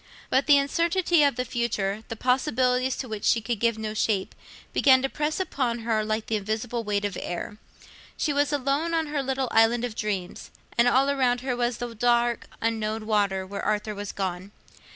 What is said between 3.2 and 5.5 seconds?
she could give no shape, began to press